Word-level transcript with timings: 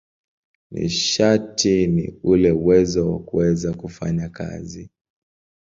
Nishati 0.71 1.87
ni 1.87 2.19
ule 2.23 2.51
uwezo 2.51 3.11
wa 3.11 3.19
kuweza 3.19 3.73
kufanya 3.73 4.29
kazi. 4.29 4.89